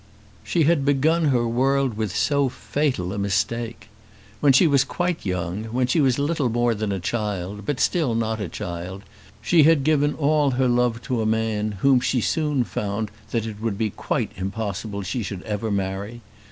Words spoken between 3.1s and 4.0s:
a mistake!